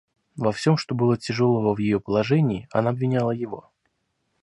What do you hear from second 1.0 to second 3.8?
тяжелого в ее положении, она обвиняла его.